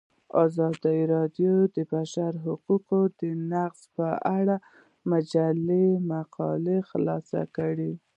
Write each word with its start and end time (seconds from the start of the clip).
ازادي 0.43 0.99
راډیو 1.13 1.53
د 1.67 1.67
د 1.75 1.77
بشري 1.91 2.39
حقونو 2.45 3.29
نقض 3.53 3.81
په 3.95 4.07
اړه 4.37 4.55
د 4.59 4.63
مجلو 5.11 5.85
مقالو 6.11 6.77
خلاصه 6.89 7.41
کړې. 7.55 7.93